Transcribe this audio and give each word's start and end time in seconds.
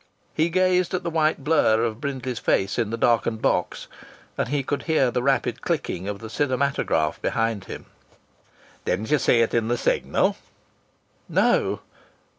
He 0.33 0.49
gazed 0.49 0.95
at 0.95 1.03
the 1.03 1.11
white 1.11 1.43
blur 1.43 1.83
of 1.83 2.01
Brindley's 2.01 2.39
face 2.39 2.79
in 2.79 2.89
the 2.89 2.97
darkened 2.97 3.39
box, 3.39 3.87
and 4.35 4.47
he 4.47 4.63
could 4.63 4.81
hear 4.89 5.11
the 5.11 5.21
rapid 5.21 5.61
clicking 5.61 6.07
of 6.07 6.17
the 6.17 6.27
cinematograph 6.27 7.21
behind 7.21 7.65
him. 7.65 7.85
"Didn't 8.83 9.11
you 9.11 9.19
see 9.19 9.41
it 9.41 9.53
in 9.53 9.67
the 9.67 9.77
Signal?" 9.77 10.37
"No." 11.29 11.81